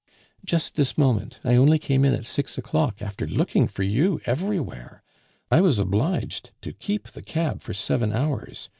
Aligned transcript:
"Just 0.43 0.73
this 0.77 0.97
moment; 0.97 1.37
I 1.43 1.55
only 1.55 1.77
came 1.77 2.03
in 2.03 2.15
at 2.15 2.25
six 2.25 2.57
o'clock 2.57 3.03
after 3.03 3.27
looking 3.27 3.67
for 3.67 3.83
you 3.83 4.19
everywhere. 4.25 5.03
I 5.51 5.61
was 5.61 5.77
obliged 5.77 6.49
to 6.63 6.73
keep 6.73 7.09
the 7.09 7.21
cab 7.21 7.61
for 7.61 7.75
seven 7.75 8.11
hours. 8.11 8.67